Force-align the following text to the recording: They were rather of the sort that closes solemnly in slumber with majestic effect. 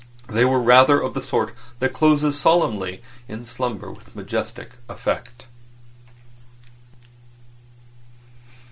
They 0.27 0.45
were 0.45 0.59
rather 0.59 0.99
of 0.99 1.13
the 1.13 1.21
sort 1.21 1.53
that 1.77 1.93
closes 1.93 2.35
solemnly 2.39 3.03
in 3.27 3.45
slumber 3.45 3.91
with 3.91 4.15
majestic 4.15 4.71
effect. 4.89 5.45